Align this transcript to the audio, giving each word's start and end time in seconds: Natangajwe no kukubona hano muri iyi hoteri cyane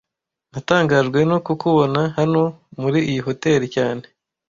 Natangajwe 0.53 1.19
no 1.29 1.37
kukubona 1.45 2.01
hano 2.17 2.41
muri 2.81 2.99
iyi 3.09 3.19
hoteri 3.27 3.65
cyane 3.75 4.03